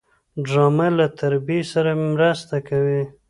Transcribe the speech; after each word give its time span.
ډرامه 0.45 0.87
له 0.99 1.05
تربیې 1.19 1.59
سره 1.73 1.91
مرسته 2.15 2.55
کوي 2.67 3.01